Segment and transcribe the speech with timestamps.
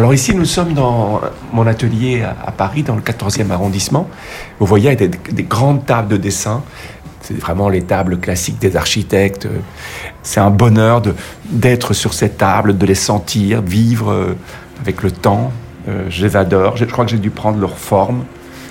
[0.00, 1.20] Alors ici, nous sommes dans
[1.52, 4.08] mon atelier à Paris, dans le 14e arrondissement.
[4.58, 6.62] Vous voyez, il y a des, des grandes tables de dessin.
[7.20, 9.46] C'est vraiment les tables classiques des architectes.
[10.22, 11.02] C'est un bonheur
[11.50, 14.38] d'être sur ces tables, de les sentir, vivre euh,
[14.80, 15.52] avec le temps.
[15.86, 16.78] Euh, je les adore.
[16.78, 18.24] Je, crois que j'ai dû prendre leur forme.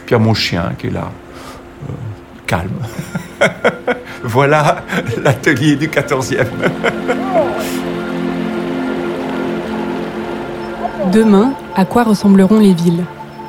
[0.07, 1.11] Puis il y a mon chien qui est là,
[1.87, 1.93] euh,
[2.47, 2.71] calme.
[4.23, 4.77] voilà
[5.23, 6.47] l'atelier du 14e.
[11.13, 13.03] Demain, à quoi ressembleront les villes?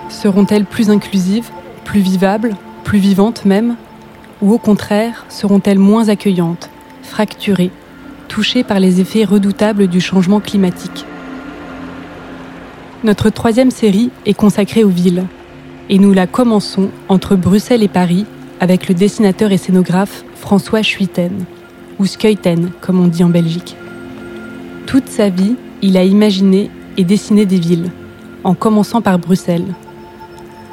[0.08, 1.50] Seront-elles plus inclusives,
[1.84, 3.76] plus vivables, plus vivantes même?
[4.40, 6.70] Ou au contraire, seront-elles moins accueillantes,
[7.02, 7.70] fracturées,
[8.28, 11.04] touchées par les effets redoutables du changement climatique?
[13.04, 15.24] Notre troisième série est consacrée aux villes.
[15.90, 18.24] Et nous la commençons entre Bruxelles et Paris
[18.60, 21.44] avec le dessinateur et scénographe François Schuiten,
[21.98, 23.76] ou Skeuten comme on dit en Belgique.
[24.86, 27.90] Toute sa vie, il a imaginé et dessiner des villes,
[28.44, 29.74] en commençant par Bruxelles.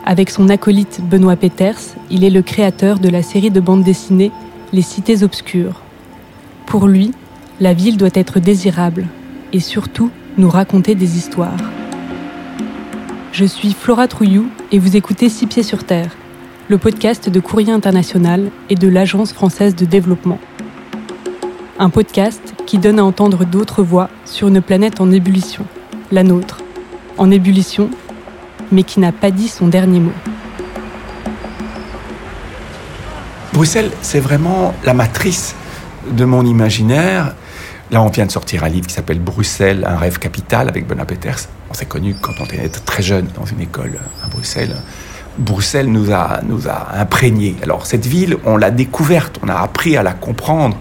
[0.05, 1.79] Avec son acolyte Benoît Peters,
[2.11, 4.33] il est le créateur de la série de bandes dessinées
[4.73, 5.81] Les Cités Obscures.
[6.65, 7.13] Pour lui,
[7.61, 9.07] la ville doit être désirable
[9.53, 11.63] et surtout nous raconter des histoires.
[13.31, 16.11] Je suis Flora Trouillou et vous écoutez Six Pieds sur Terre,
[16.67, 20.39] le podcast de Courrier International et de l'Agence française de développement.
[21.79, 25.65] Un podcast qui donne à entendre d'autres voix sur une planète en ébullition
[26.11, 26.61] la nôtre,
[27.17, 27.89] en ébullition,
[28.71, 30.13] mais qui n'a pas dit son dernier mot.
[33.53, 35.55] Bruxelles, c'est vraiment la matrice
[36.11, 37.33] de mon imaginaire.
[37.89, 41.05] Là, on vient de sortir un livre qui s'appelle Bruxelles, un rêve capital avec Benoît
[41.05, 41.39] Peters.
[41.69, 44.75] On s'est connu quand on était très jeune dans une école à Bruxelles.
[45.37, 47.55] Bruxelles nous a, nous a imprégnés.
[47.63, 50.77] Alors, cette ville, on l'a découverte, on a appris à la comprendre.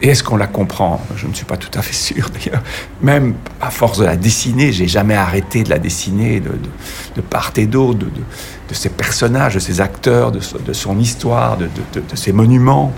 [0.00, 1.00] Et est-ce qu'on la comprend?
[1.16, 2.28] Je ne suis pas tout à fait sûr.
[3.02, 7.66] Même à force de la dessiner, j'ai jamais arrêté de la dessiner de, part et
[7.66, 10.40] d'autre, de, de, ses personnages, de ses acteurs, de,
[10.72, 11.68] son histoire, de,
[12.14, 12.92] ses monuments.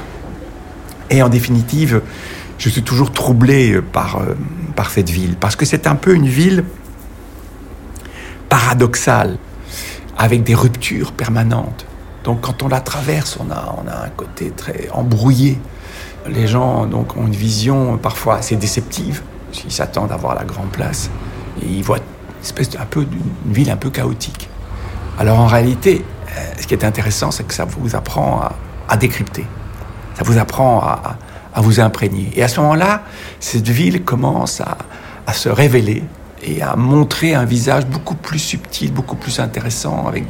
[1.08, 2.02] Et en définitive,
[2.58, 4.36] je suis toujours troublé par, euh,
[4.76, 6.64] par cette ville, parce que c'est un peu une ville
[8.50, 9.38] paradoxale,
[10.18, 11.86] avec des ruptures permanentes.
[12.24, 15.58] Donc quand on la traverse, on a, on a un côté très embrouillé
[16.28, 19.22] les gens donc, ont une vision parfois assez déceptive.
[19.64, 21.10] Ils s'attendent à voir la grande place.
[21.62, 24.48] Ils voient une espèce peu d'une ville un peu chaotique.
[25.18, 26.04] Alors en réalité,
[26.36, 28.42] euh, ce qui est intéressant, c'est que ça vous apprend
[28.88, 29.44] à, décrypter.
[30.14, 31.18] Ça vous apprend à,
[31.56, 32.30] vous imprégner.
[32.34, 33.02] Et à ce moment-là,
[33.38, 36.02] cette ville commence à, se révéler
[36.42, 40.24] et à montrer un visage beaucoup plus subtil, beaucoup plus intéressant avec.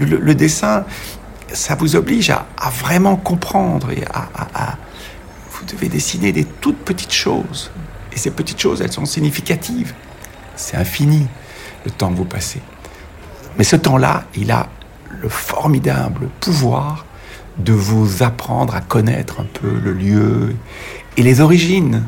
[0.00, 0.84] Le, dessin,
[1.52, 2.46] ça vous oblige à,
[2.80, 4.76] vraiment comprendre et à,
[5.62, 7.70] vous devez dessiner des toutes petites choses.
[8.12, 9.94] Et ces petites choses, elles sont significatives.
[10.56, 11.26] C'est infini
[11.84, 12.60] le temps que vous passez.
[13.58, 14.68] Mais ce temps-là, il a
[15.20, 17.06] le formidable pouvoir
[17.58, 20.56] de vous apprendre à connaître un peu le lieu
[21.16, 22.02] et les origines,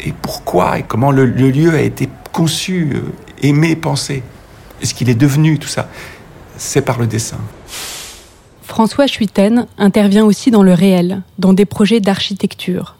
[0.00, 3.00] et pourquoi, et comment le, lieu a été conçu, euh,
[3.42, 4.22] aimé, pensé,
[4.80, 5.88] et ce qu'il est devenu, tout ça?
[6.56, 7.38] C'est par le dessin.
[8.76, 12.96] François Schuiten intervient aussi dans le réel, dans des projets d'architecture.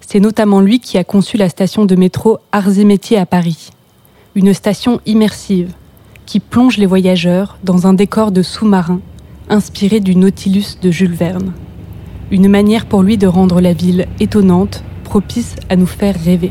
[0.00, 3.70] C'est notamment lui qui a conçu la station de métro Arts et Métiers à Paris.
[4.34, 5.74] Une station immersive
[6.26, 9.00] qui plonge les voyageurs dans un décor de sous-marin
[9.48, 11.52] inspiré du Nautilus de Jules Verne.
[12.32, 16.50] Une manière pour lui de rendre la ville étonnante, propice à nous faire rêver.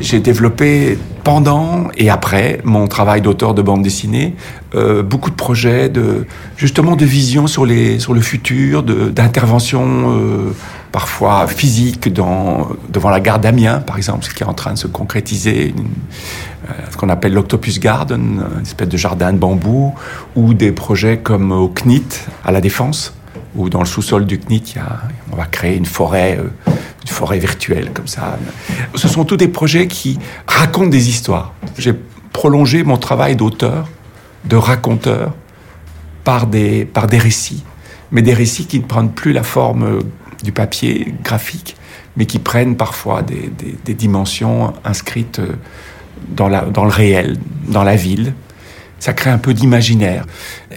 [0.00, 0.96] J'ai développé
[1.28, 4.34] pendant et après mon travail d'auteur de bande dessinée,
[4.74, 10.54] euh, beaucoup de projets de justement de vision sur le futur, d'intervention euh,
[10.90, 14.78] parfois physique dans devant la gare d'Amiens par exemple, ce qui est en train de
[14.78, 15.74] se concrétiser,
[16.70, 19.94] euh, ce qu'on appelle l'Octopus Garden, une espèce de jardin de bambou,
[20.34, 22.08] ou des projets comme au CNIT
[22.42, 23.12] à la Défense,
[23.54, 24.76] où dans le sous-sol du CNIT,
[25.30, 26.38] on va créer une forêt
[27.08, 28.38] forêt virtuelle comme ça.
[28.94, 31.52] Ce sont tous des projets qui racontent des histoires.
[31.76, 31.94] J'ai
[32.32, 33.88] prolongé mon travail d'auteur,
[34.44, 35.34] de raconteur,
[36.24, 37.64] par des, par des récits.
[38.12, 40.00] Mais des récits qui ne prennent plus la forme
[40.42, 41.76] du papier graphique,
[42.16, 43.50] mais qui prennent parfois des,
[43.84, 45.40] des dimensions inscrites
[46.28, 48.34] dans, la, dans le réel, dans la ville,
[48.98, 50.24] ça crée un peu d'imaginaire.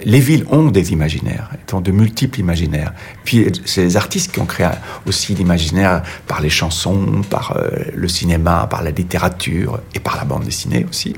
[0.04, 2.92] Les villes ont des imaginaires, ont de multiples imaginaires.
[3.24, 4.68] Puis c'est les artistes qui ont créé
[5.06, 10.24] aussi l'imaginaire par les chansons, par euh, le cinéma, par la littérature et par la
[10.24, 11.14] bande dessinée aussi.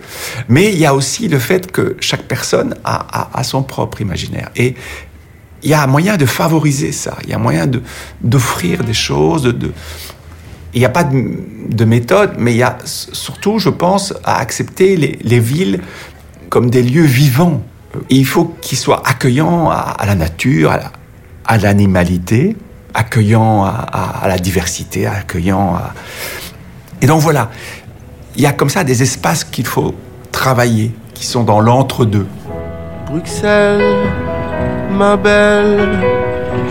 [0.48, 4.50] Mais il y a aussi le fait que chaque personne a, son propre imaginaire.
[4.56, 4.74] Et
[5.62, 7.66] il y a moyen de favoriser ça, il y a moyen
[8.20, 9.72] d'offrir des choses, de,
[10.74, 14.96] Il n'y a pas de, méthode, mais il y a surtout, je pense, à accepter
[14.96, 15.80] les, villes
[16.54, 17.62] comme des lieux vivants.
[18.10, 20.72] il faut qu'ils soient accueillants à, la nature,
[21.44, 22.56] à l'animalité,
[22.94, 25.94] accueillants à, la diversité, accueillants à...
[27.02, 27.50] Et donc voilà,
[28.36, 29.96] il y a comme ça des espaces qu'il faut
[30.30, 32.28] travailler, qui sont dans l'entre-deux.
[33.06, 34.06] Bruxelles,
[34.92, 35.98] ma belle,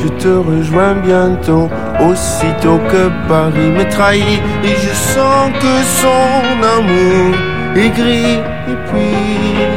[0.02, 1.68] je te rejoins bientôt,
[2.00, 7.36] aussitôt que Paris me trahit, et je sens que son amour
[7.76, 8.40] est gris,
[8.70, 9.73] et puis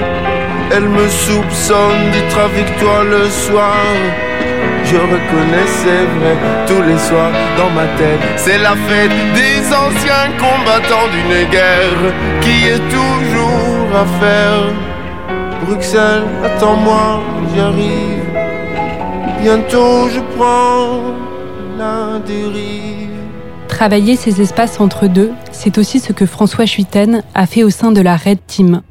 [0.77, 3.87] elle me soupçonne d'être avec toi le soir.
[4.85, 6.37] Je reconnais, c'est vrai,
[6.67, 12.03] tous les soirs dans ma tête, c'est la fête des anciens combattants d'une guerre
[12.43, 14.65] qui est toujours à faire.
[15.65, 17.21] Bruxelles, attends-moi,
[17.55, 18.27] j'arrive.
[19.41, 21.01] Bientôt je prends
[21.79, 23.11] la dérive.
[23.69, 27.93] Travailler ces espaces entre deux, c'est aussi ce que François Chuiten a fait au sein
[27.93, 28.83] de la Red Team,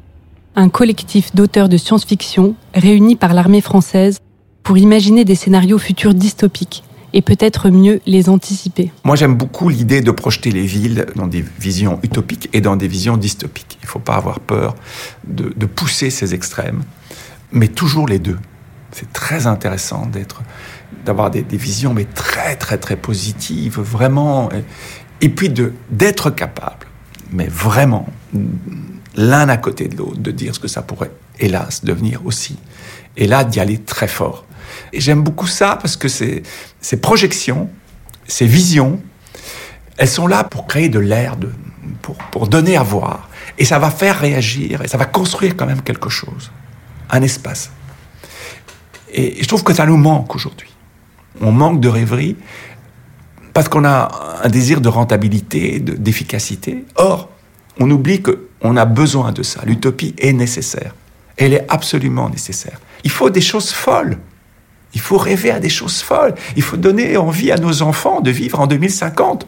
[0.56, 4.18] un collectif d'auteurs de science-fiction réunis par l'armée française
[4.62, 6.82] pour imaginer des scénarios futurs dystopiques
[7.12, 8.90] et peut-être mieux les anticiper.
[9.04, 12.88] Moi, j'aime beaucoup l'idée de projeter les villes dans des visions utopiques et dans des
[12.88, 13.78] visions dystopiques.
[13.82, 14.74] Il ne faut pas avoir peur
[15.26, 16.82] de, pousser ces extrêmes,
[17.52, 18.38] mais toujours les deux.
[18.90, 20.42] C'est très intéressant d'être,
[21.04, 24.48] d'avoir des, visions, mais très, très, très positives, vraiment.
[25.20, 26.86] Et, puis de, d'être capable,
[27.30, 28.06] mais vraiment,
[29.16, 32.58] l'un à côté de l'autre, de dire ce que ça pourrait, hélas, devenir aussi.
[33.16, 34.44] Et là, d'y aller très fort.
[34.92, 36.42] Et j'aime beaucoup ça parce que ces,
[36.80, 37.70] ces projections,
[38.26, 39.00] ces visions,
[39.96, 41.36] elles sont là pour créer de l'air,
[42.02, 43.28] pour, pour donner à voir.
[43.58, 46.50] Et ça va faire réagir, et ça va construire quand même quelque chose,
[47.10, 47.70] un espace.
[49.12, 50.68] Et je trouve que ça nous manque aujourd'hui.
[51.40, 52.36] On manque de rêverie
[53.54, 56.84] parce qu'on a un désir de rentabilité, d'efficacité.
[56.96, 57.30] Or,
[57.78, 59.60] on oublie qu'on a besoin de ça.
[59.64, 60.94] L'utopie est nécessaire.
[61.36, 62.80] Elle est absolument nécessaire.
[63.04, 64.18] Il faut des choses folles.
[64.94, 66.34] Il faut rêver à des choses folles.
[66.56, 69.46] Il faut donner envie à nos enfants de vivre en 2050.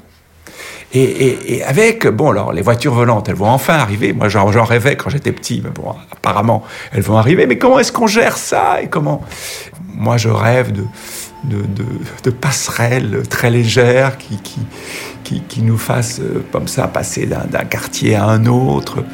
[0.94, 4.12] Et, avec, bon, alors les voitures volantes, elles vont enfin arriver.
[4.14, 7.46] Moi, j'en rêvais quand j'étais petit, mais bon, apparemment, elles vont arriver.
[7.46, 9.22] Mais comment est-ce qu'on gère ça Et comment?
[9.94, 10.84] Moi, je rêve de,
[11.44, 14.38] de, passerelles très légères qui,
[15.25, 19.05] qui, qui, nous fassent, euh, comme ça, passer d'un quartier à un autre,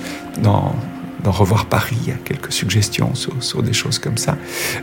[0.42, 0.74] dans,
[1.22, 4.36] dans Revoir Paris, il y a quelques suggestions sur, des choses comme ça.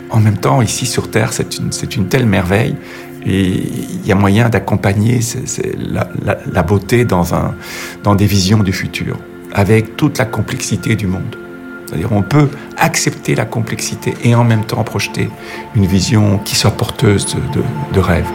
[0.10, 2.76] En même temps, ici sur Terre, c'est une, une, telle merveille
[3.26, 5.20] et il y a moyen d'accompagner
[5.78, 6.10] la,
[6.52, 7.56] la, beauté dans, un,
[8.04, 9.18] dans des visions du futur,
[9.54, 11.38] avec toute la complexité du monde.
[11.92, 15.30] C'est-à-dire on peut accepter la complexité et en même temps projeter
[15.76, 17.62] une vision qui soit porteuse de,
[17.94, 18.26] de rêve.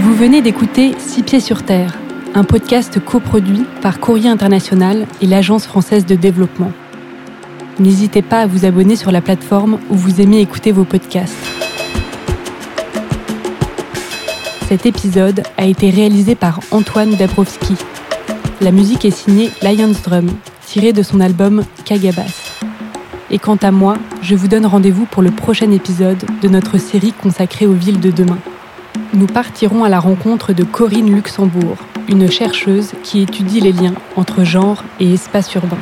[0.00, 1.96] Vous venez d'écouter Six pieds sur terre
[2.34, 6.72] un podcast coproduit par Courrier International et l'Agence française de développement.
[7.78, 11.34] N'hésitez pas à vous abonner sur la plateforme où vous aimez écouter vos podcasts.
[14.68, 17.74] Cet épisode a été réalisé par Antoine Dabrowski.
[18.62, 20.28] La musique est signée Lion's Drum,
[20.66, 22.58] tirée de son album Kagabas.
[23.30, 27.14] Et quant à moi, je vous donne rendez-vous pour le prochain épisode de notre série
[27.14, 28.36] consacrée aux villes de demain.
[29.14, 34.44] Nous partirons à la rencontre de Corinne Luxembourg, une chercheuse qui étudie les liens entre
[34.44, 35.78] genre et espace urbain.